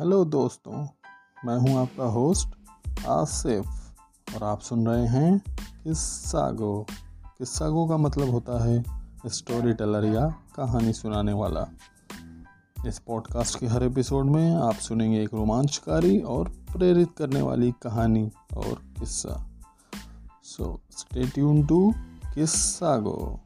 [0.00, 0.88] Hello दोस्तों,
[1.44, 2.48] मैं हूँ आपका होस्ट
[3.06, 3.66] आसिफ
[4.34, 5.38] और आप सुन रहे हैं
[5.84, 6.86] किस्सा गो
[7.38, 8.84] किस्सा गो का मतलब होता है
[9.26, 11.66] स्टोरी टेलर या कहानी सुनाने वाला।
[12.86, 18.30] इस पॉडकास्ट के हर एपिसोड में आप सुनेंगे एक रोमांचकारी और प्रेरित करने वाली कहानी
[18.56, 19.50] और किस्सा।
[20.42, 21.94] सो स्टे ट्यून टू
[22.34, 23.40] किस्सा गो